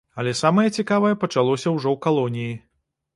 [0.21, 2.57] Але самае цікавае пачалося ўжо ў калоніі.